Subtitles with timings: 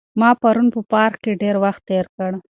[0.19, 2.31] ما پرون په پارک کې ډېر وخت تېر کړ.